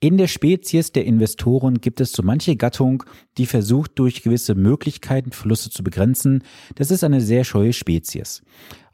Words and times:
In 0.00 0.16
der 0.16 0.28
Spezies 0.28 0.92
der 0.92 1.04
Investoren 1.06 1.80
gibt 1.80 2.00
es 2.00 2.12
so 2.12 2.22
manche 2.22 2.54
Gattung, 2.54 3.02
die 3.36 3.46
versucht, 3.46 3.98
durch 3.98 4.22
gewisse 4.22 4.54
Möglichkeiten 4.54 5.32
Verluste 5.32 5.70
zu 5.70 5.82
begrenzen. 5.82 6.44
Das 6.76 6.92
ist 6.92 7.02
eine 7.02 7.20
sehr 7.20 7.42
scheue 7.42 7.72
Spezies. 7.72 8.42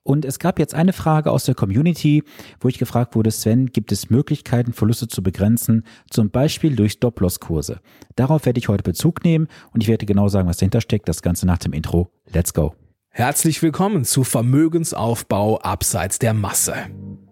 Und 0.02 0.24
es 0.24 0.38
gab 0.38 0.58
jetzt 0.58 0.74
eine 0.74 0.94
Frage 0.94 1.30
aus 1.30 1.44
der 1.44 1.54
Community, 1.54 2.22
wo 2.58 2.68
ich 2.68 2.78
gefragt 2.78 3.14
wurde, 3.14 3.30
Sven, 3.30 3.66
gibt 3.66 3.92
es 3.92 4.08
Möglichkeiten, 4.08 4.72
Verluste 4.72 5.06
zu 5.06 5.22
begrenzen, 5.22 5.84
zum 6.08 6.30
Beispiel 6.30 6.74
durch 6.74 6.92
Stop-Loss-Kurse? 6.92 7.80
Darauf 8.16 8.46
werde 8.46 8.58
ich 8.58 8.68
heute 8.68 8.82
Bezug 8.82 9.24
nehmen 9.24 9.48
und 9.74 9.82
ich 9.82 9.88
werde 9.88 10.06
genau 10.06 10.28
sagen, 10.28 10.48
was 10.48 10.56
dahinter 10.56 10.80
steckt. 10.80 11.06
Das 11.06 11.20
Ganze 11.20 11.44
nach 11.44 11.58
dem 11.58 11.74
Intro. 11.74 12.08
Let's 12.32 12.54
go. 12.54 12.74
Herzlich 13.10 13.60
willkommen 13.62 14.06
zu 14.06 14.24
Vermögensaufbau 14.24 15.58
abseits 15.58 16.18
der 16.18 16.32
Masse. 16.32 16.74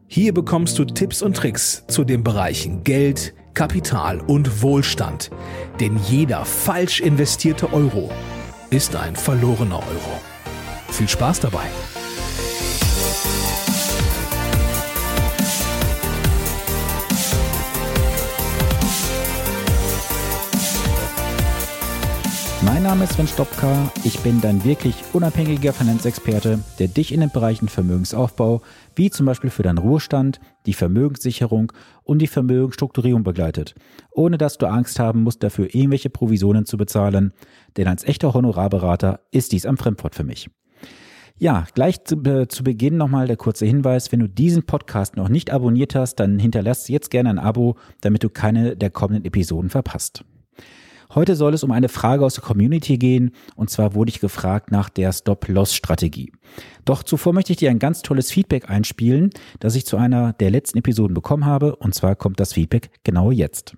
Hier 0.07 0.35
bekommst 0.35 0.79
du 0.79 0.85
Tipps 0.85 1.23
und 1.23 1.39
Tricks 1.39 1.87
zu 1.89 2.05
den 2.05 2.23
Bereichen 2.23 2.85
Geld, 2.85 3.35
Kapital 3.55 4.21
und 4.21 4.63
Wohlstand. 4.63 5.31
Denn 5.81 5.99
jeder 6.09 6.45
falsch 6.45 7.01
investierte 7.01 7.73
Euro 7.73 8.11
ist 8.71 8.97
ein 8.97 9.17
verlorener 9.17 9.79
Euro. 9.79 10.21
Viel 10.91 11.09
Spaß 11.09 11.41
dabei! 11.41 11.67
Name 22.93 23.05
ist 23.05 23.15
Sven 23.15 23.27
Stopka. 23.27 23.91
Ich 24.05 24.19
bin 24.19 24.43
dein 24.43 24.65
wirklich 24.65 24.95
unabhängiger 25.15 25.73
Finanzexperte, 25.73 26.59
der 26.79 26.89
dich 26.89 27.11
in 27.11 27.21
den 27.21 27.31
Bereichen 27.31 27.69
Vermögensaufbau, 27.69 28.61
wie 28.95 29.09
zum 29.09 29.25
Beispiel 29.25 29.49
für 29.49 29.63
deinen 29.63 29.79
Ruhestand, 29.79 30.41
die 30.67 30.75
Vermögenssicherung 30.75 31.73
und 32.05 32.19
die 32.19 32.27
Vermögensstrukturierung 32.27 33.23
begleitet, 33.23 33.75
ohne 34.11 34.37
dass 34.37 34.59
du 34.59 34.67
Angst 34.67 34.99
haben 34.99 35.23
musst, 35.23 35.43
dafür 35.43 35.75
irgendwelche 35.75 36.11
Provisionen 36.11 36.67
zu 36.67 36.77
bezahlen, 36.77 37.33
denn 37.79 37.89
als 37.89 38.05
echter 38.05 38.35
Honorarberater 38.35 39.21
ist 39.31 39.53
dies 39.53 39.65
ein 39.65 39.79
Fremdwort 39.79 40.15
für 40.15 40.25
mich. 40.25 40.51
Ja, 41.39 41.65
gleich 41.73 42.05
zu, 42.05 42.17
äh, 42.25 42.47
zu 42.49 42.63
Beginn 42.63 42.99
nochmal 42.99 43.27
der 43.27 43.39
kurze 43.39 43.65
Hinweis, 43.65 44.13
wenn 44.13 44.21
du 44.21 44.29
diesen 44.29 44.67
Podcast 44.67 45.17
noch 45.17 45.31
nicht 45.31 45.51
abonniert 45.51 45.95
hast, 45.95 46.17
dann 46.17 46.39
hinterlass 46.39 46.89
jetzt 46.89 47.11
gerne 47.11 47.31
ein 47.31 47.39
Abo, 47.39 47.77
damit 48.03 48.23
du 48.23 48.29
keine 48.29 48.77
der 48.77 48.91
kommenden 48.91 49.25
Episoden 49.25 49.71
verpasst. 49.71 50.27
Heute 51.15 51.37
soll 51.37 51.53
es 51.53 51.63
um 51.63 51.73
eine 51.73 51.91
Frage 51.91 52.25
aus 52.25 52.35
der 52.35 52.43
Community 52.43 52.97
gehen 52.97 53.33
und 53.55 53.69
zwar 53.69 53.95
wurde 53.95 54.09
ich 54.11 54.21
gefragt 54.21 54.71
nach 54.71 54.89
der 54.89 55.13
Stop-Loss-Strategie. 55.13 56.33
Doch 56.87 57.03
zuvor 57.03 57.35
möchte 57.35 57.53
ich 57.53 57.59
dir 57.59 57.71
ein 57.71 57.79
ganz 57.79 58.01
tolles 58.01 58.33
Feedback 58.33 58.71
einspielen, 58.71 59.31
das 59.61 59.75
ich 59.75 59.85
zu 59.85 59.99
einer 59.99 60.33
der 60.33 60.51
letzten 60.51 60.79
Episoden 60.79 61.13
bekommen 61.13 61.45
habe 61.45 61.77
und 61.77 61.95
zwar 61.95 62.17
kommt 62.17 62.41
das 62.41 62.55
Feedback 62.55 62.91
genau 63.05 63.31
jetzt. 63.31 63.77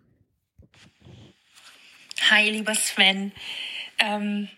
Hi, 2.30 2.50
lieber 2.50 2.74
Sven. 2.74 3.32
Ähm, 3.98 4.48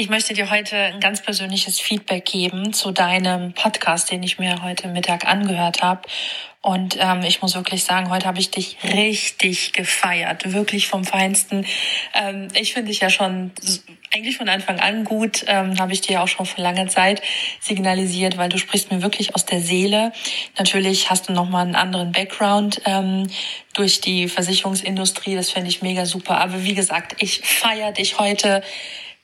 ich 0.00 0.08
möchte 0.08 0.32
dir 0.32 0.48
heute 0.48 0.76
ein 0.76 1.00
ganz 1.00 1.22
persönliches 1.22 1.80
Feedback 1.80 2.24
geben 2.24 2.72
zu 2.72 2.92
deinem 2.92 3.52
Podcast, 3.52 4.12
den 4.12 4.22
ich 4.22 4.38
mir 4.38 4.62
heute 4.62 4.86
Mittag 4.86 5.26
angehört 5.26 5.82
habe. 5.82 6.02
Und 6.62 6.96
ähm, 7.00 7.22
ich 7.22 7.42
muss 7.42 7.56
wirklich 7.56 7.82
sagen, 7.82 8.08
heute 8.08 8.26
habe 8.26 8.38
ich 8.38 8.52
dich 8.52 8.76
richtig 8.84 9.72
gefeiert, 9.72 10.52
wirklich 10.52 10.86
vom 10.86 11.02
Feinsten. 11.02 11.66
Ähm, 12.14 12.46
ich 12.54 12.74
finde 12.74 12.90
dich 12.90 13.00
ja 13.00 13.10
schon 13.10 13.50
eigentlich 14.14 14.36
von 14.36 14.48
Anfang 14.48 14.78
an 14.78 15.02
gut, 15.02 15.44
ähm, 15.48 15.76
habe 15.80 15.92
ich 15.92 16.00
dir 16.00 16.22
auch 16.22 16.28
schon 16.28 16.46
vor 16.46 16.62
langer 16.62 16.86
Zeit 16.86 17.20
signalisiert, 17.60 18.36
weil 18.36 18.50
du 18.50 18.58
sprichst 18.58 18.92
mir 18.92 19.02
wirklich 19.02 19.34
aus 19.34 19.46
der 19.46 19.60
Seele. 19.60 20.12
Natürlich 20.56 21.10
hast 21.10 21.28
du 21.28 21.32
nochmal 21.32 21.66
einen 21.66 21.74
anderen 21.74 22.12
Background 22.12 22.82
ähm, 22.84 23.26
durch 23.74 24.00
die 24.00 24.28
Versicherungsindustrie, 24.28 25.34
das 25.34 25.50
finde 25.50 25.70
ich 25.70 25.82
mega 25.82 26.06
super. 26.06 26.38
Aber 26.38 26.62
wie 26.62 26.74
gesagt, 26.74 27.16
ich 27.20 27.40
feiere 27.40 27.90
dich 27.90 28.20
heute 28.20 28.62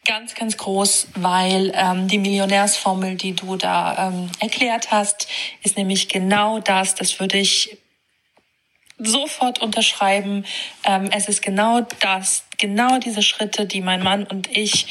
ganz, 0.04 0.34
ganz 0.34 0.56
groß, 0.56 1.08
weil 1.14 1.72
ähm, 1.74 2.08
die 2.08 2.18
Millionärsformel, 2.18 3.16
die 3.16 3.34
du 3.34 3.56
da 3.56 4.08
ähm, 4.08 4.30
erklärt 4.38 4.90
hast, 4.90 5.28
ist 5.62 5.76
nämlich 5.76 6.08
genau 6.08 6.60
das. 6.60 6.94
Das 6.94 7.18
würde 7.20 7.38
ich 7.38 7.78
sofort 8.98 9.60
unterschreiben. 9.60 10.44
Ähm, 10.84 11.10
es 11.10 11.28
ist 11.28 11.42
genau 11.42 11.80
das, 12.00 12.44
genau 12.58 12.98
diese 12.98 13.22
Schritte, 13.22 13.66
die 13.66 13.80
mein 13.80 14.02
Mann 14.02 14.24
und 14.24 14.54
ich 14.56 14.86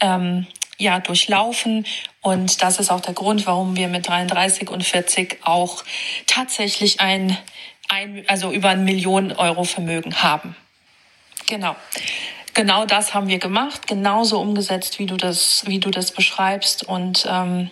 ähm, 0.00 0.46
ja 0.76 1.00
durchlaufen. 1.00 1.86
Und 2.20 2.62
das 2.62 2.78
ist 2.78 2.90
auch 2.90 3.00
der 3.00 3.14
Grund, 3.14 3.46
warum 3.46 3.76
wir 3.76 3.88
mit 3.88 4.06
33 4.06 4.70
und 4.70 4.84
40 4.84 5.40
auch 5.42 5.84
tatsächlich 6.26 7.00
ein, 7.00 7.36
ein 7.88 8.24
also 8.28 8.52
über 8.52 8.68
ein 8.68 8.84
Millionen 8.84 9.32
Euro 9.32 9.64
Vermögen 9.64 10.22
haben. 10.22 10.54
Genau 11.48 11.74
genau 12.58 12.86
das 12.86 13.14
haben 13.14 13.28
wir 13.28 13.38
gemacht, 13.38 13.86
genauso 13.86 14.40
umgesetzt, 14.40 14.98
wie 14.98 15.06
du 15.06 15.16
das, 15.16 15.62
wie 15.66 15.78
du 15.78 15.92
das 15.92 16.10
beschreibst. 16.10 16.82
Und 16.82 17.24
ähm, 17.30 17.70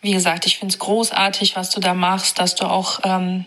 wie 0.00 0.12
gesagt, 0.12 0.46
ich 0.46 0.56
finde 0.56 0.72
es 0.72 0.78
großartig, 0.78 1.54
was 1.54 1.68
du 1.68 1.80
da 1.80 1.92
machst, 1.92 2.38
dass 2.38 2.54
du 2.54 2.64
auch 2.64 3.00
ähm, 3.04 3.44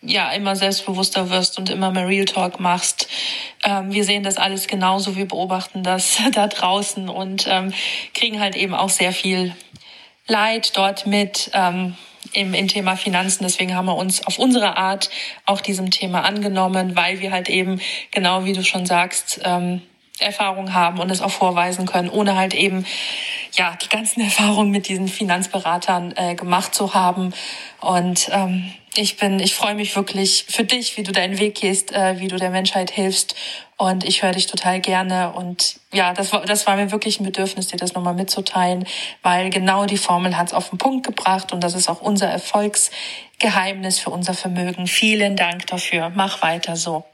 ja 0.00 0.30
immer 0.30 0.56
selbstbewusster 0.56 1.28
wirst 1.28 1.58
und 1.58 1.68
immer 1.68 1.90
mehr 1.90 2.08
Real 2.08 2.24
Talk 2.24 2.60
machst. 2.60 3.08
Ähm, 3.62 3.92
wir 3.92 4.04
sehen 4.04 4.22
das 4.22 4.38
alles 4.38 4.68
genauso, 4.68 5.16
wir 5.16 5.28
beobachten 5.28 5.84
das 5.84 6.18
da 6.32 6.46
draußen 6.46 7.10
und 7.10 7.46
ähm, 7.46 7.74
kriegen 8.14 8.40
halt 8.40 8.56
eben 8.56 8.74
auch 8.74 8.88
sehr 8.88 9.12
viel 9.12 9.54
Leid 10.26 10.78
dort 10.78 11.06
mit. 11.06 11.50
Ähm, 11.52 11.94
im, 12.34 12.54
im 12.54 12.68
Thema 12.68 12.96
Finanzen. 12.96 13.42
Deswegen 13.42 13.74
haben 13.74 13.84
wir 13.86 13.96
uns 13.96 14.26
auf 14.26 14.38
unsere 14.38 14.78
Art 14.78 15.10
auch 15.44 15.60
diesem 15.60 15.90
Thema 15.90 16.24
angenommen, 16.24 16.96
weil 16.96 17.20
wir 17.20 17.30
halt 17.30 17.50
eben, 17.50 17.78
genau 18.10 18.46
wie 18.46 18.54
du 18.54 18.64
schon 18.64 18.86
sagst, 18.86 19.40
ähm, 19.44 19.82
Erfahrung 20.22 20.74
haben 20.74 20.98
und 20.98 21.10
es 21.10 21.20
auch 21.20 21.30
vorweisen 21.30 21.86
können, 21.86 22.08
ohne 22.08 22.36
halt 22.36 22.54
eben 22.54 22.86
ja 23.52 23.76
die 23.82 23.88
ganzen 23.88 24.20
Erfahrungen 24.24 24.70
mit 24.70 24.88
diesen 24.88 25.08
Finanzberatern 25.08 26.14
äh, 26.16 26.34
gemacht 26.34 26.74
zu 26.74 26.94
haben. 26.94 27.34
Und 27.80 28.30
ähm, 28.32 28.72
ich 28.94 29.16
bin, 29.16 29.40
ich 29.40 29.54
freue 29.54 29.74
mich 29.74 29.96
wirklich 29.96 30.44
für 30.48 30.64
dich, 30.64 30.96
wie 30.96 31.02
du 31.02 31.12
deinen 31.12 31.38
Weg 31.38 31.54
gehst, 31.54 31.92
äh, 31.92 32.18
wie 32.18 32.28
du 32.28 32.36
der 32.36 32.50
Menschheit 32.50 32.90
hilfst. 32.90 33.34
Und 33.76 34.04
ich 34.04 34.22
höre 34.22 34.32
dich 34.32 34.46
total 34.46 34.80
gerne. 34.80 35.32
Und 35.32 35.80
ja, 35.92 36.12
das 36.12 36.32
war, 36.32 36.42
das 36.44 36.66
war 36.66 36.76
mir 36.76 36.92
wirklich 36.92 37.18
ein 37.18 37.24
Bedürfnis, 37.24 37.68
dir 37.68 37.78
das 37.78 37.94
nochmal 37.94 38.14
mitzuteilen, 38.14 38.86
weil 39.22 39.50
genau 39.50 39.86
die 39.86 39.96
Formel 39.96 40.36
hat 40.36 40.48
es 40.48 40.54
auf 40.54 40.68
den 40.68 40.78
Punkt 40.78 41.06
gebracht 41.06 41.52
und 41.52 41.64
das 41.64 41.74
ist 41.74 41.88
auch 41.88 42.00
unser 42.00 42.28
Erfolgsgeheimnis 42.28 43.98
für 43.98 44.10
unser 44.10 44.34
Vermögen. 44.34 44.86
Vielen 44.86 45.36
Dank 45.36 45.66
dafür. 45.66 46.12
Mach 46.14 46.42
weiter 46.42 46.76
so. 46.76 47.04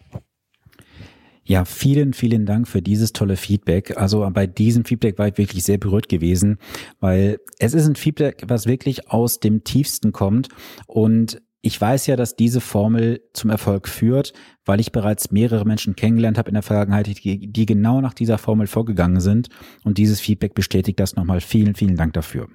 Ja, 1.48 1.64
vielen, 1.64 2.12
vielen 2.12 2.44
Dank 2.44 2.69
für 2.69 2.82
dieses 2.82 3.14
tolle 3.14 3.38
Feedback. 3.38 3.97
Also 3.97 4.28
bei 4.34 4.47
diesem 4.47 4.84
Feedback 4.84 5.19
war 5.19 5.28
ich 5.28 5.38
wirklich 5.38 5.64
sehr 5.64 5.78
berührt 5.78 6.10
gewesen, 6.10 6.59
weil 7.00 7.38
es 7.59 7.72
ist 7.72 7.88
ein 7.88 7.97
Feedback, 7.97 8.44
was 8.47 8.66
wirklich 8.66 9.10
aus 9.10 9.41
dem 9.41 9.64
Tiefsten 9.64 10.12
kommt. 10.12 10.48
Und 10.86 11.41
ich 11.62 11.81
weiß 11.81 12.06
ja, 12.06 12.16
dass 12.16 12.36
diese 12.36 12.60
Formel 12.60 13.22
zum 13.32 13.48
Erfolg 13.48 13.88
führt, 13.88 14.34
weil 14.66 14.78
ich 14.78 14.92
bereits 14.92 15.31
mehrere 15.31 15.64
Menschen 15.64 15.97
kennengelernt 15.97 16.36
habe 16.36 16.50
in 16.50 16.54
der 16.54 16.62
Vergangenheit, 16.62 17.06
die, 17.06 17.50
die 17.50 17.65
genau 17.65 18.03
nach 18.03 18.12
dieser 18.12 18.36
Formel 18.36 18.66
vorgegangen 18.66 19.20
sind. 19.20 19.48
Und 19.84 19.97
dieses 19.97 20.20
Feedback 20.20 20.53
bestätigt 20.53 21.00
das 21.00 21.16
nochmal. 21.16 21.41
Vielen, 21.41 21.75
vielen 21.75 21.97
Dank 21.97 22.12
dafür. 22.12 22.48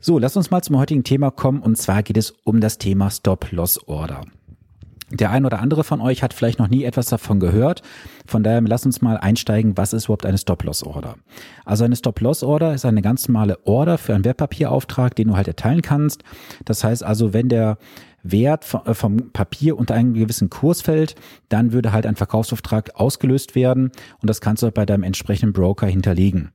So, 0.00 0.18
lass 0.18 0.36
uns 0.36 0.50
mal 0.50 0.62
zum 0.62 0.78
heutigen 0.78 1.04
Thema 1.04 1.30
kommen. 1.30 1.62
Und 1.62 1.78
zwar 1.78 2.02
geht 2.02 2.16
es 2.16 2.32
um 2.42 2.60
das 2.60 2.78
Thema 2.78 3.08
Stop-Loss-Order. 3.08 4.22
Der 5.14 5.30
ein 5.30 5.46
oder 5.46 5.60
andere 5.60 5.84
von 5.84 6.00
euch 6.00 6.24
hat 6.24 6.34
vielleicht 6.34 6.58
noch 6.58 6.68
nie 6.68 6.82
etwas 6.82 7.06
davon 7.06 7.38
gehört. 7.38 7.82
Von 8.26 8.42
daher 8.42 8.60
lass 8.62 8.84
uns 8.84 9.00
mal 9.00 9.16
einsteigen, 9.16 9.76
was 9.76 9.92
ist 9.92 10.06
überhaupt 10.06 10.26
eine 10.26 10.38
Stop-Loss-Order? 10.38 11.14
Also 11.64 11.84
eine 11.84 11.94
Stop-Loss-Order 11.94 12.74
ist 12.74 12.84
eine 12.84 13.00
ganz 13.00 13.28
normale 13.28 13.64
Order 13.64 13.96
für 13.96 14.14
einen 14.14 14.24
Wertpapierauftrag, 14.24 15.14
den 15.14 15.28
du 15.28 15.36
halt 15.36 15.46
erteilen 15.46 15.82
kannst. 15.82 16.24
Das 16.64 16.82
heißt 16.82 17.04
also, 17.04 17.32
wenn 17.32 17.48
der 17.48 17.78
Wert 18.24 18.66
äh, 18.86 18.94
vom 18.94 19.30
Papier 19.30 19.78
unter 19.78 19.94
einen 19.94 20.14
gewissen 20.14 20.50
Kurs 20.50 20.82
fällt, 20.82 21.14
dann 21.48 21.72
würde 21.72 21.92
halt 21.92 22.06
ein 22.06 22.16
Verkaufsauftrag 22.16 22.96
ausgelöst 22.96 23.54
werden 23.54 23.92
und 24.20 24.28
das 24.28 24.40
kannst 24.40 24.64
du 24.64 24.72
bei 24.72 24.84
deinem 24.84 25.04
entsprechenden 25.04 25.52
Broker 25.52 25.86
hinterlegen. 25.86 26.50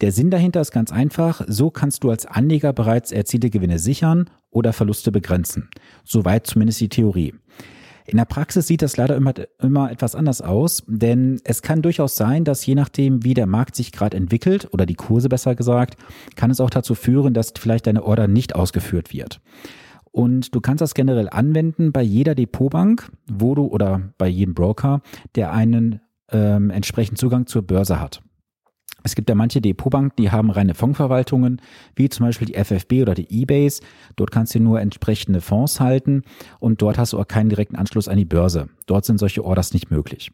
Der 0.00 0.10
Sinn 0.10 0.30
dahinter 0.30 0.62
ist 0.62 0.72
ganz 0.72 0.90
einfach, 0.90 1.42
so 1.46 1.70
kannst 1.70 2.02
du 2.02 2.10
als 2.10 2.26
Anleger 2.26 2.72
bereits 2.72 3.12
erzielte 3.12 3.50
Gewinne 3.50 3.78
sichern 3.78 4.30
oder 4.50 4.72
Verluste 4.72 5.12
begrenzen. 5.12 5.68
Soweit 6.04 6.46
zumindest 6.46 6.80
die 6.80 6.88
Theorie. 6.88 7.34
In 8.10 8.16
der 8.16 8.24
Praxis 8.24 8.66
sieht 8.66 8.82
das 8.82 8.96
leider 8.96 9.14
immer, 9.14 9.32
immer 9.62 9.92
etwas 9.92 10.16
anders 10.16 10.42
aus, 10.42 10.82
denn 10.88 11.40
es 11.44 11.62
kann 11.62 11.80
durchaus 11.80 12.16
sein, 12.16 12.42
dass 12.42 12.66
je 12.66 12.74
nachdem, 12.74 13.22
wie 13.22 13.34
der 13.34 13.46
Markt 13.46 13.76
sich 13.76 13.92
gerade 13.92 14.16
entwickelt 14.16 14.68
oder 14.72 14.84
die 14.84 14.96
Kurse 14.96 15.28
besser 15.28 15.54
gesagt, 15.54 15.96
kann 16.34 16.50
es 16.50 16.60
auch 16.60 16.70
dazu 16.70 16.96
führen, 16.96 17.34
dass 17.34 17.52
vielleicht 17.56 17.86
deine 17.86 18.02
Order 18.02 18.26
nicht 18.26 18.56
ausgeführt 18.56 19.12
wird. 19.12 19.40
Und 20.10 20.56
du 20.56 20.60
kannst 20.60 20.80
das 20.80 20.94
generell 20.94 21.28
anwenden 21.30 21.92
bei 21.92 22.02
jeder 22.02 22.34
Depotbank, 22.34 23.12
wo 23.30 23.54
du 23.54 23.66
oder 23.66 24.02
bei 24.18 24.26
jedem 24.26 24.54
Broker, 24.54 25.02
der 25.36 25.52
einen 25.52 26.00
ähm, 26.32 26.70
entsprechenden 26.70 27.16
Zugang 27.16 27.46
zur 27.46 27.62
Börse 27.62 28.00
hat. 28.00 28.22
Es 29.02 29.14
gibt 29.14 29.28
ja 29.28 29.34
manche 29.34 29.60
Depotbanken, 29.60 30.16
die 30.18 30.30
haben 30.30 30.50
reine 30.50 30.74
Fondsverwaltungen, 30.74 31.60
wie 31.94 32.08
zum 32.08 32.26
Beispiel 32.26 32.48
die 32.48 32.54
FFB 32.54 33.02
oder 33.02 33.14
die 33.14 33.42
eBase. 33.42 33.82
Dort 34.16 34.30
kannst 34.30 34.54
du 34.54 34.60
nur 34.60 34.80
entsprechende 34.80 35.40
Fonds 35.40 35.80
halten 35.80 36.22
und 36.58 36.82
dort 36.82 36.98
hast 36.98 37.12
du 37.12 37.18
auch 37.18 37.28
keinen 37.28 37.48
direkten 37.48 37.76
Anschluss 37.76 38.08
an 38.08 38.16
die 38.16 38.24
Börse. 38.24 38.68
Dort 38.86 39.04
sind 39.04 39.18
solche 39.18 39.44
Orders 39.44 39.72
nicht 39.72 39.90
möglich. 39.90 40.32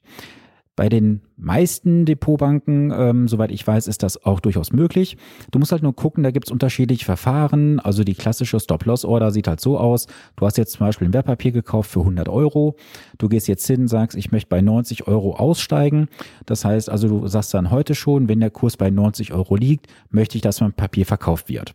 Bei 0.77 0.91
den 0.91 1.23
meisten 1.39 2.05
Depotbanken, 2.05 2.93
ähm, 2.95 3.29
soweit 3.29 3.51
ich 3.51 3.67
weiß, 3.67 3.89
ist 3.89 4.03
das 4.03 4.23
auch 4.25 4.41
durchaus 4.41 4.73
möglich. 4.73 5.17
Du 5.51 5.59
musst 5.59 5.73
halt 5.73 5.83
nur 5.83 5.97
gucken, 5.97 6.23
da 6.23 6.31
gibt's 6.31 6.51
unterschiedliche 6.51 7.07
Verfahren. 7.07 7.81
Also 7.81 8.05
die 8.05 8.15
klassische 8.15 8.61
Stop-Loss-Order 8.61 9.31
sieht 9.31 9.49
halt 9.49 9.61
so 9.61 9.79
aus. 9.79 10.07
Du 10.37 10.45
hast 10.45 10.59
jetzt 10.59 10.73
zum 10.73 10.87
Beispiel 10.87 11.09
ein 11.09 11.15
Wertpapier 11.15 11.53
gekauft 11.53 11.91
für 11.91 12.01
100 12.01 12.29
Euro. 12.29 12.77
Du 13.17 13.31
gehst 13.31 13.49
jetzt 13.49 13.67
hin, 13.67 13.89
sagst, 13.89 14.19
ich 14.19 14.33
möchte 14.33 14.51
bei 14.51 14.61
90 14.61 15.09
Euro 15.09 15.37
aussteigen. 15.37 16.09
Das 16.45 16.67
heißt 16.67 16.91
also, 16.91 17.09
du 17.09 17.27
sagst 17.27 17.55
dann 17.55 17.71
heute 17.71 17.95
schon, 17.95 18.29
wenn 18.29 18.41
der 18.41 18.51
Kurs 18.51 18.77
bei 18.77 18.91
90 18.91 19.33
Euro 19.33 19.57
liegt, 19.57 19.87
möchte 20.11 20.37
ich, 20.37 20.43
dass 20.43 20.61
mein 20.61 20.75
Papier 20.75 21.07
verkauft 21.07 21.49
wird. 21.49 21.75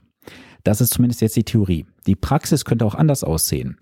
Das 0.64 0.80
ist 0.80 0.94
zumindest 0.94 1.22
jetzt 1.22 1.36
die 1.36 1.44
Theorie. 1.44 1.88
Die 2.06 2.16
Praxis 2.16 2.66
könnte 2.66 2.86
auch 2.86 2.94
anders 2.94 3.24
aussehen. 3.24 3.78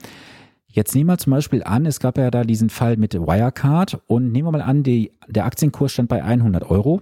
Jetzt 0.72 0.94
nehmen 0.94 1.10
wir 1.10 1.18
zum 1.18 1.32
Beispiel 1.32 1.64
an, 1.64 1.86
es 1.86 2.00
gab 2.00 2.18
ja 2.18 2.30
da 2.30 2.44
diesen 2.44 2.70
Fall 2.70 2.98
mit 2.98 3.16
Wirecard 3.16 4.02
und 4.06 4.32
nehmen 4.32 4.48
wir 4.48 4.52
mal 4.52 4.62
an, 4.62 4.84
die, 4.84 5.12
der 5.28 5.46
Aktienkurs 5.46 5.94
stand 5.94 6.10
bei 6.10 6.24
100 6.24 6.70
Euro. 6.70 7.02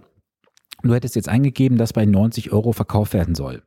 Du 0.84 0.94
hättest 0.94 1.16
jetzt 1.16 1.28
eingegeben, 1.28 1.78
dass 1.78 1.92
bei 1.92 2.06
90 2.06 2.54
Euro 2.54 2.72
verkauft 2.72 3.14
werden 3.14 3.36
soll. 3.36 3.64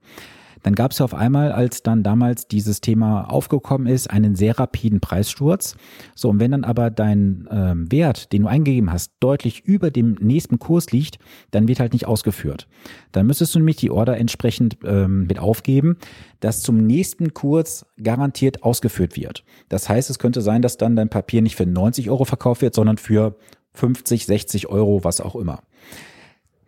Dann 0.62 0.75
gab 0.75 0.93
es 0.93 1.01
auf 1.01 1.15
einmal, 1.15 1.53
als 1.53 1.83
dann 1.83 2.03
damals 2.03 2.47
dieses 2.47 2.81
Thema 2.81 3.31
aufgekommen 3.31 3.87
ist, 3.87 4.11
einen 4.11 4.35
sehr 4.35 4.59
rapiden 4.59 5.01
Preissturz. 5.01 5.77
So, 6.15 6.29
und 6.29 6.41
wenn 6.41 6.51
dann 6.51 6.65
aber 6.65 6.91
dein 6.91 7.49
ähm, 7.51 7.91
Wert, 7.91 8.33
den 8.33 8.43
du 8.43 8.49
eingegeben 8.49 8.93
hast, 8.93 9.12
deutlich 9.21 9.65
über 9.65 9.91
dem 9.91 10.17
nächsten 10.21 10.59
Kurs 10.59 10.93
liegt, 10.93 11.19
dann 11.51 11.69
wird 11.69 11.81
halt 11.81 11.93
nicht 11.93 12.07
ausgeführt. 12.07 12.69
Dann 13.12 13.27
müsstest 13.27 13.55
du 13.55 13.59
nämlich 13.59 13.77
die 13.77 13.91
Order 13.91 14.17
entsprechend 14.17 14.79
ähm, 14.85 15.27
mit 15.27 15.39
aufgeben, 15.39 15.97
dass 16.41 16.62
zum 16.62 16.87
nächsten 16.87 17.35
Kurs 17.35 17.87
garantiert 18.03 18.62
ausgeführt 18.62 19.17
wird. 19.17 19.45
Das 19.69 19.89
heißt, 19.89 20.11
es 20.11 20.19
könnte 20.19 20.41
sein, 20.41 20.62
dass 20.62 20.77
dann 20.77 20.97
dein 20.97 21.11
Papier 21.11 21.43
nicht 21.43 21.57
für 21.57 21.67
90 21.67 22.11
Euro 22.11 22.25
verkauft 22.25 22.62
wird, 22.62 22.75
sondern 22.75 22.99
für 22.99 23.37
50, 23.75 24.27
60 24.27 24.69
Euro, 24.69 25.05
was 25.05 25.21
auch 25.21 25.37
immer. 25.37 25.62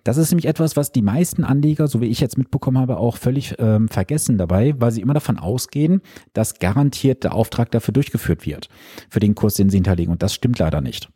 Das 0.04 0.16
ist 0.16 0.30
nämlich 0.30 0.46
etwas, 0.46 0.76
was 0.76 0.92
die 0.92 1.02
meisten 1.02 1.44
Anleger, 1.44 1.86
so 1.86 2.00
wie 2.00 2.06
ich 2.06 2.20
jetzt 2.20 2.38
mitbekommen 2.38 2.78
habe, 2.78 2.96
auch 2.96 3.16
völlig 3.16 3.54
ähm, 3.58 3.88
vergessen 3.88 4.36
dabei, 4.38 4.74
weil 4.78 4.90
sie 4.90 5.00
immer 5.00 5.14
davon 5.14 5.38
ausgehen, 5.38 6.02
dass 6.32 6.58
garantiert 6.58 7.24
der 7.24 7.34
Auftrag 7.34 7.70
dafür 7.70 7.92
durchgeführt 7.92 8.46
wird, 8.46 8.68
für 9.08 9.20
den 9.20 9.34
Kurs, 9.34 9.54
den 9.54 9.70
sie 9.70 9.76
hinterlegen. 9.76 10.12
Und 10.12 10.22
das 10.22 10.34
stimmt 10.34 10.58
leider 10.58 10.80
nicht. 10.80 11.08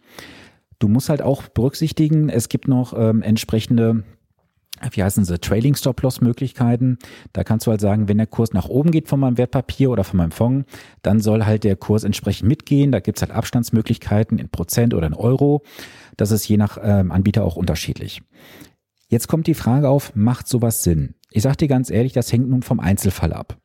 Du 0.79 0.88
musst 0.88 1.09
halt 1.09 1.23
auch 1.23 1.49
berücksichtigen, 1.49 2.29
es 2.29 2.49
gibt 2.49 2.69
noch 2.69 2.93
ähm, 2.97 3.23
entsprechende 3.23 4.05
wie 4.91 5.03
heißen 5.03 5.25
sie, 5.25 5.38
Trailing 5.38 5.75
Stop 5.75 6.03
Loss 6.03 6.21
Möglichkeiten. 6.21 6.99
Da 7.33 7.44
kannst 7.44 7.67
du 7.67 7.71
halt 7.71 7.81
sagen, 7.81 8.09
wenn 8.09 8.19
der 8.19 8.27
Kurs 8.27 8.53
nach 8.53 8.69
oben 8.69 8.91
geht 8.91 9.09
von 9.09 9.21
meinem 9.21 9.38
Wertpapier 9.38 9.91
oder 9.91 10.05
von 10.05 10.19
meinem 10.19 10.33
Fonds, 10.33 10.71
dann 11.03 11.21
soll 11.21 11.47
halt 11.47 11.65
der 11.65 11.77
Kurs 11.77 12.05
entsprechend 12.05 12.49
mitgehen. 12.49 12.93
Da 12.93 13.00
gibt's 13.00 13.23
halt 13.23 13.33
Abstandsmöglichkeiten 13.33 14.38
in 14.38 14.50
Prozent 14.50 14.93
oder 14.93 15.06
in 15.06 15.15
Euro. 15.15 15.62
Das 16.17 16.31
ist 16.31 16.47
je 16.47 16.59
nach 16.59 16.79
ähm, 16.83 17.11
Anbieter 17.11 17.44
auch 17.44 17.56
unterschiedlich. 17.56 18.23
Jetzt 19.08 19.29
kommt 19.29 19.47
die 19.47 19.55
Frage 19.55 19.88
auf, 19.88 20.14
macht 20.17 20.49
sowas 20.49 20.82
Sinn? 20.82 21.14
Ich 21.31 21.43
sage 21.43 21.58
dir 21.58 21.69
ganz 21.69 21.91
ehrlich, 21.91 22.12
das 22.12 22.32
hängt 22.32 22.49
nun 22.49 22.62
vom 22.62 22.81
Einzelfall 22.81 23.32
ab. 23.32 23.58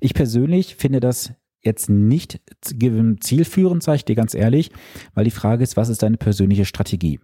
Ich 0.00 0.14
persönlich 0.14 0.74
finde 0.74 1.00
das 1.00 1.32
jetzt 1.62 1.88
nicht 1.90 2.40
zielführend, 2.60 3.82
sage 3.82 3.96
ich 3.96 4.04
dir 4.04 4.16
ganz 4.16 4.34
ehrlich, 4.34 4.70
weil 5.14 5.24
die 5.24 5.30
Frage 5.30 5.62
ist, 5.62 5.76
was 5.76 5.90
ist 5.90 6.02
deine 6.02 6.16
persönliche 6.16 6.64
Strategie? 6.64 7.20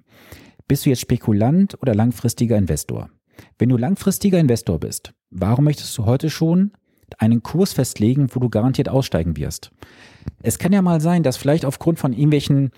Bist 0.69 0.85
du 0.85 0.91
jetzt 0.91 1.01
Spekulant 1.01 1.81
oder 1.81 1.95
langfristiger 1.95 2.57
Investor? 2.57 3.11
Wenn 3.59 3.69
du 3.69 3.77
langfristiger 3.77 4.39
Investor 4.39 4.79
bist, 4.79 5.15
warum 5.31 5.65
möchtest 5.65 5.97
du 5.99 6.05
heute 6.05 6.31
schon 6.31 6.73
einen 7.19 7.43
Kurs 7.43 7.73
festlegen, 7.73 8.29
wo 8.33 8.41
du 8.41 8.49
garantiert 8.49 8.89
aussteigen 8.89 9.37
wirst? 9.37 9.73
Es 10.43 10.59
kann 10.59 10.73
ja 10.73 10.83
mal 10.83 11.01
sein, 11.01 11.23
dass 11.23 11.37
vielleicht 11.37 11.65
aufgrund 11.65 11.99
von 11.99 12.13
irgendwelchen 12.13 12.71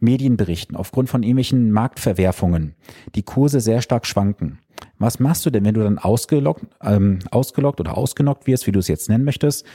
Medienberichten, 0.00 0.76
aufgrund 0.76 1.08
von 1.08 1.22
irgendwelchen 1.22 1.70
Marktverwerfungen 1.70 2.74
die 3.14 3.22
Kurse 3.22 3.60
sehr 3.60 3.82
stark 3.82 4.06
schwanken. 4.06 4.58
Was 4.98 5.20
machst 5.20 5.46
du 5.46 5.50
denn, 5.50 5.64
wenn 5.64 5.74
du 5.74 5.82
dann 5.82 5.98
ausgelockt, 5.98 6.66
ähm, 6.82 7.20
ausgelockt 7.30 7.80
oder 7.80 7.96
ausgenockt 7.96 8.46
wirst, 8.46 8.66
wie 8.66 8.72
du 8.72 8.78
es 8.78 8.88
jetzt 8.88 9.08
nennen 9.08 9.24
möchtest? 9.24 9.66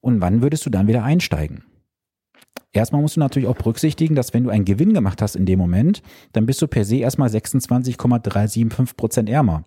Und 0.00 0.20
wann 0.20 0.42
würdest 0.42 0.64
du 0.66 0.70
dann 0.70 0.86
wieder 0.86 1.04
einsteigen? 1.04 1.64
Erstmal 2.72 3.00
musst 3.00 3.16
du 3.16 3.20
natürlich 3.20 3.48
auch 3.48 3.56
berücksichtigen, 3.56 4.14
dass 4.14 4.34
wenn 4.34 4.44
du 4.44 4.50
einen 4.50 4.66
Gewinn 4.66 4.92
gemacht 4.92 5.22
hast 5.22 5.34
in 5.34 5.46
dem 5.46 5.58
Moment, 5.58 6.02
dann 6.32 6.44
bist 6.44 6.60
du 6.60 6.68
per 6.68 6.84
se 6.84 6.96
erstmal 6.96 7.30
26,375 7.30 8.96
Prozent 8.96 9.30
ärmer. 9.30 9.64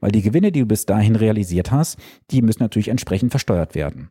Weil 0.00 0.10
die 0.10 0.22
Gewinne, 0.22 0.50
die 0.50 0.60
du 0.60 0.66
bis 0.66 0.84
dahin 0.84 1.14
realisiert 1.14 1.70
hast, 1.70 1.98
die 2.32 2.42
müssen 2.42 2.62
natürlich 2.62 2.88
entsprechend 2.88 3.30
versteuert 3.30 3.76
werden. 3.76 4.08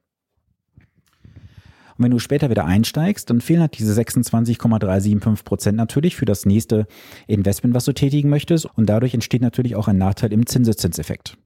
Und 1.97 2.03
wenn 2.03 2.11
du 2.11 2.19
später 2.19 2.49
wieder 2.49 2.65
einsteigst, 2.65 3.29
dann 3.29 3.41
fehlen 3.41 3.61
halt 3.61 3.77
diese 3.77 3.93
26,375 3.93 5.43
Prozent 5.43 5.77
natürlich 5.77 6.15
für 6.15 6.25
das 6.25 6.45
nächste 6.45 6.87
Investment, 7.27 7.73
was 7.73 7.85
du 7.85 7.93
tätigen 7.93 8.29
möchtest. 8.29 8.65
Und 8.65 8.87
dadurch 8.87 9.13
entsteht 9.13 9.41
natürlich 9.41 9.75
auch 9.75 9.87
ein 9.87 9.97
Nachteil 9.97 10.31
im 10.31 10.45
Zinseszinseffekt. 10.45 11.37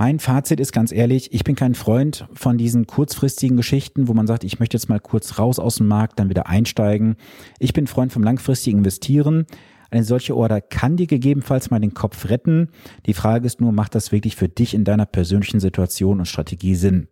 Mein 0.00 0.18
Fazit 0.18 0.60
ist 0.60 0.72
ganz 0.72 0.92
ehrlich, 0.92 1.34
ich 1.34 1.44
bin 1.44 1.56
kein 1.56 1.74
Freund 1.74 2.26
von 2.32 2.56
diesen 2.56 2.86
kurzfristigen 2.86 3.58
Geschichten, 3.58 4.08
wo 4.08 4.14
man 4.14 4.26
sagt, 4.26 4.44
ich 4.44 4.58
möchte 4.58 4.78
jetzt 4.78 4.88
mal 4.88 4.98
kurz 4.98 5.38
raus 5.38 5.58
aus 5.58 5.74
dem 5.74 5.88
Markt, 5.88 6.18
dann 6.18 6.30
wieder 6.30 6.46
einsteigen. 6.46 7.16
Ich 7.58 7.74
bin 7.74 7.86
Freund 7.86 8.10
vom 8.10 8.22
langfristigen 8.22 8.78
Investieren. 8.78 9.44
Eine 9.90 10.04
solche 10.04 10.34
Order 10.34 10.62
kann 10.62 10.96
dir 10.96 11.06
gegebenenfalls 11.06 11.70
mal 11.70 11.80
den 11.80 11.92
Kopf 11.92 12.30
retten. 12.30 12.68
Die 13.04 13.12
Frage 13.12 13.44
ist 13.44 13.60
nur, 13.60 13.72
macht 13.72 13.94
das 13.94 14.10
wirklich 14.10 14.36
für 14.36 14.48
dich 14.48 14.72
in 14.72 14.84
deiner 14.84 15.04
persönlichen 15.04 15.60
Situation 15.60 16.20
und 16.20 16.26
Strategie 16.26 16.76
Sinn? 16.76 17.08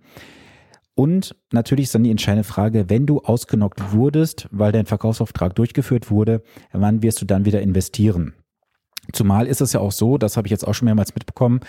Und 0.98 1.36
natürlich 1.52 1.84
ist 1.84 1.94
dann 1.94 2.02
die 2.02 2.10
entscheidende 2.10 2.42
Frage, 2.42 2.90
wenn 2.90 3.06
du 3.06 3.20
ausgenockt 3.20 3.92
wurdest, 3.92 4.48
weil 4.50 4.72
dein 4.72 4.84
Verkaufsauftrag 4.84 5.54
durchgeführt 5.54 6.10
wurde, 6.10 6.42
wann 6.72 7.04
wirst 7.04 7.22
du 7.22 7.24
dann 7.24 7.44
wieder 7.44 7.62
investieren? 7.62 8.34
Zumal 9.12 9.46
ist 9.46 9.60
es 9.60 9.72
ja 9.72 9.78
auch 9.78 9.92
so, 9.92 10.18
das 10.18 10.36
habe 10.36 10.48
ich 10.48 10.50
jetzt 10.50 10.66
auch 10.66 10.74
schon 10.74 10.86
mehrmals 10.86 11.14
mitbekommen, 11.14 11.60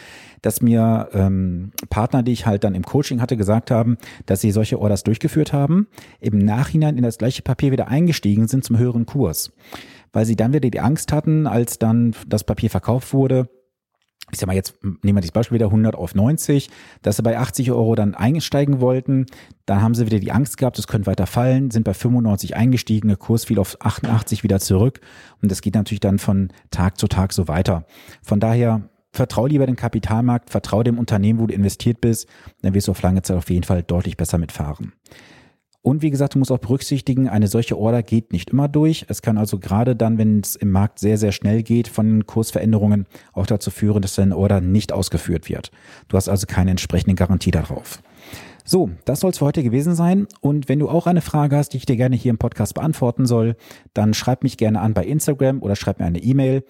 dass 0.42 0.64
mir 0.64 1.10
ähm, 1.14 1.74
Partner, 1.92 2.24
die 2.24 2.32
ich 2.32 2.48
halt 2.48 2.64
dann 2.64 2.74
im 2.74 2.82
Coaching 2.82 3.22
hatte, 3.22 3.38
gesagt 3.38 3.70
haben, 3.70 4.00
dass 4.26 4.42
sie 4.42 4.50
solche 4.50 4.80
Orders 4.80 5.04
durchgeführt 5.04 5.54
haben, 5.54 5.90
im 6.20 6.40
Nachhinein 6.40 6.98
in 6.98 7.04
das 7.04 7.20
gleiche 7.20 7.44
Papier 7.44 7.72
wieder 7.72 7.88
eingestiegen 7.88 8.48
sind 8.48 8.64
zum 8.64 8.80
höheren 8.80 9.06
Kurs. 9.06 9.52
Weil 10.12 10.26
sie 10.26 10.38
dann 10.38 10.54
wieder 10.54 10.72
die 10.72 10.80
Angst 10.80 11.14
hatten, 11.14 11.46
als 11.46 11.78
dann 11.78 12.16
das 12.28 12.44
Papier 12.44 12.72
verkauft 12.72 13.14
wurde, 13.14 13.48
ich 14.32 14.40
sag 14.40 14.48
mal 14.48 14.56
jetzt, 14.56 14.76
nehmen 14.84 15.18
wir 15.18 15.22
das 15.22 15.32
Beispiel 15.32 15.56
wieder 15.56 15.68
100 15.68 15.96
auf 15.96 16.16
90, 16.16 16.70
dass 17.02 17.18
sie 17.18 17.24
bei 17.24 17.38
80 17.38 17.72
Euro 17.72 17.96
dann 17.96 18.16
einsteigen 18.16 18.82
wollten, 18.82 19.26
dann 19.66 19.82
haben 19.82 19.96
sie 19.96 20.06
wieder 20.06 20.20
die 20.20 20.32
Angst 20.32 20.58
gehabt, 20.58 20.80
es 20.80 20.88
könnte 20.88 21.08
weiter 21.08 21.28
fallen, 21.28 21.72
sind 21.72 21.84
bei 21.84 21.94
95 21.94 22.56
eingestiegen, 22.56 23.08
der 23.08 23.18
Kurs 23.18 23.46
fiel 23.46 23.60
auf 23.60 23.78
88 23.80 24.44
wieder 24.44 24.60
zurück 24.60 25.02
und 25.42 25.52
das 25.52 25.62
geht 25.62 25.76
natürlich 25.76 26.00
dann 26.00 26.20
von 26.20 26.50
Tag 26.72 26.98
zu 26.98 27.08
Tag 27.08 27.34
so 27.34 27.48
weiter. 27.48 27.86
Von 28.22 28.40
daher 28.40 28.90
vertrau 29.12 29.48
lieber 29.48 29.66
dem 29.66 29.76
Kapitalmarkt, 29.76 30.50
vertrau 30.50 30.84
dem 30.84 31.00
Unternehmen, 31.00 31.40
wo 31.40 31.48
du 31.48 31.54
investiert 31.54 32.02
bist, 32.02 32.28
dann 32.62 32.74
wirst 32.74 32.88
du 32.88 32.92
auf 32.92 33.02
lange 33.02 33.22
Zeit 33.22 33.38
auf 33.38 33.50
jeden 33.50 33.64
Fall 33.64 33.84
deutlich 33.84 34.18
besser 34.18 34.38
mitfahren. 34.38 34.94
Und 35.82 36.02
wie 36.02 36.10
gesagt, 36.10 36.36
du 36.36 36.40
musst 36.40 36.52
auch 36.52 36.58
berücksichtigen, 36.58 37.30
eine 37.30 37.48
solche 37.48 37.78
Order 37.78 38.04
geht 38.04 38.34
nicht 38.34 38.50
immer 38.50 38.68
durch. 38.68 39.06
Es 39.08 39.22
kann 39.22 39.38
also 39.38 39.60
gerade 39.60 39.96
dann, 39.96 40.18
wenn 40.18 40.42
es 40.42 40.56
im 40.56 40.72
Markt 40.72 41.00
sehr, 41.00 41.18
sehr 41.18 41.32
schnell 41.32 41.64
geht, 41.64 41.88
von 41.88 42.26
Kursveränderungen 42.26 43.06
auch 43.32 43.46
dazu 43.46 43.72
führen, 43.72 44.02
dass 44.02 44.16
deine 44.16 44.36
Order 44.36 44.60
nicht 44.60 44.92
ausgeführt 44.92 45.48
wird. 45.50 45.72
Du 46.10 46.18
hast 46.18 46.28
also 46.28 46.48
keine 46.48 46.72
entsprechende 46.72 47.16
Garantie 47.16 47.52
darauf. 47.52 48.02
So, 48.66 48.92
das 49.06 49.22
soll 49.22 49.32
es 49.32 49.40
für 49.40 49.46
heute 49.46 49.64
gewesen 49.64 49.96
sein. 49.96 50.28
Und 50.42 50.70
wenn 50.70 50.80
du 50.80 50.90
auch 50.90 51.08
eine 51.08 51.22
Frage 51.22 51.56
hast, 51.56 51.70
die 51.70 51.78
ich 51.78 51.86
dir 51.86 51.96
gerne 51.96 52.16
hier 52.16 52.30
im 52.30 52.38
Podcast 52.38 52.76
beantworten 52.76 53.26
soll, 53.26 53.56
dann 53.94 54.14
schreib 54.14 54.44
mich 54.44 54.58
gerne 54.58 54.82
an 54.82 54.94
bei 54.94 55.06
Instagram 55.06 55.64
oder 55.64 55.76
schreib 55.76 56.00
mir 56.00 56.06
eine 56.06 56.20
E-Mail. 56.20 56.64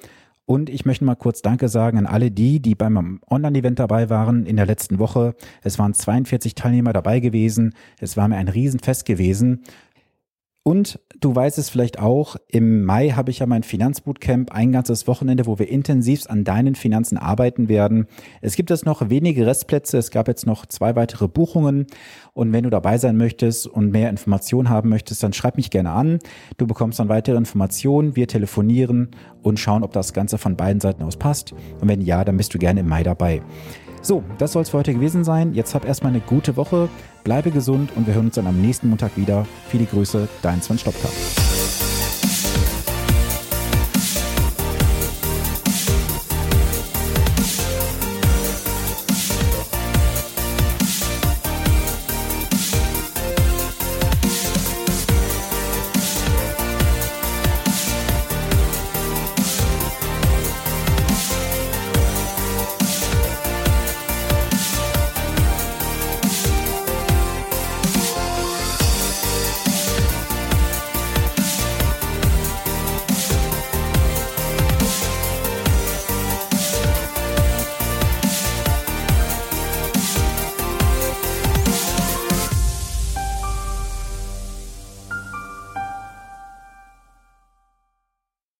Und 0.49 0.71
ich 0.71 0.83
möchte 0.83 1.05
mal 1.05 1.13
kurz 1.13 1.43
Danke 1.43 1.69
sagen 1.69 1.99
an 1.99 2.07
alle 2.07 2.31
die, 2.31 2.59
die 2.59 2.73
beim 2.73 3.21
Online-Event 3.29 3.77
dabei 3.77 4.09
waren 4.09 4.47
in 4.47 4.55
der 4.55 4.65
letzten 4.65 4.97
Woche. 4.97 5.35
Es 5.61 5.77
waren 5.77 5.93
42 5.93 6.55
Teilnehmer 6.55 6.91
dabei 6.91 7.19
gewesen. 7.19 7.75
Es 7.99 8.17
war 8.17 8.27
mir 8.27 8.37
ein 8.37 8.47
Riesenfest 8.47 9.05
gewesen. 9.05 9.61
Und 10.63 10.99
du 11.19 11.35
weißt 11.35 11.57
es 11.57 11.69
vielleicht 11.69 11.99
auch, 11.99 12.35
im 12.47 12.85
Mai 12.85 13.09
habe 13.09 13.31
ich 13.31 13.39
ja 13.39 13.45
mein 13.45 13.63
Finanzbootcamp, 13.63 14.51
ein 14.51 14.71
ganzes 14.71 15.07
Wochenende, 15.07 15.45
wo 15.45 15.59
wir 15.59 15.69
intensivst 15.69 16.29
an 16.29 16.43
deinen 16.43 16.75
Finanzen 16.75 17.17
arbeiten 17.17 17.69
werden. 17.69 18.07
Es 18.41 18.55
gibt 18.55 18.69
jetzt 18.69 18.85
noch 18.85 19.09
wenige 19.09 19.45
Restplätze, 19.45 19.97
es 19.97 20.11
gab 20.11 20.27
jetzt 20.27 20.45
noch 20.45 20.65
zwei 20.65 20.95
weitere 20.95 21.27
Buchungen 21.27 21.87
und 22.33 22.53
wenn 22.53 22.63
du 22.63 22.69
dabei 22.69 22.97
sein 22.97 23.17
möchtest 23.17 23.67
und 23.67 23.91
mehr 23.91 24.09
Informationen 24.09 24.69
haben 24.69 24.89
möchtest, 24.89 25.23
dann 25.23 25.33
schreib 25.33 25.57
mich 25.57 25.69
gerne 25.69 25.91
an. 25.91 26.19
Du 26.57 26.67
bekommst 26.67 26.99
dann 26.99 27.09
weitere 27.09 27.37
Informationen, 27.37 28.15
wir 28.15 28.27
telefonieren 28.27 29.09
und 29.41 29.59
schauen, 29.59 29.83
ob 29.83 29.91
das 29.91 30.13
Ganze 30.13 30.37
von 30.37 30.55
beiden 30.55 30.79
Seiten 30.79 31.03
aus 31.03 31.17
passt 31.17 31.53
und 31.81 31.87
wenn 31.87 32.01
ja, 32.01 32.23
dann 32.23 32.37
bist 32.37 32.53
du 32.53 32.59
gerne 32.59 32.81
im 32.81 32.87
Mai 32.87 33.03
dabei. 33.03 33.41
So, 34.01 34.23
das 34.37 34.53
soll 34.53 34.61
es 34.61 34.69
für 34.69 34.77
heute 34.77 34.93
gewesen 34.93 35.23
sein. 35.23 35.53
Jetzt 35.53 35.75
hab 35.75 35.85
erstmal 35.85 36.11
eine 36.11 36.21
gute 36.21 36.55
Woche, 36.55 36.89
bleibe 37.23 37.51
gesund 37.51 37.91
und 37.95 38.07
wir 38.07 38.13
hören 38.13 38.27
uns 38.27 38.35
dann 38.35 38.47
am 38.47 38.61
nächsten 38.61 38.89
Montag 38.89 39.17
wieder. 39.17 39.45
Viele 39.69 39.85
Grüße, 39.85 40.27
dein 40.41 40.61
Sven 40.61 40.77
Stopka. 40.77 41.09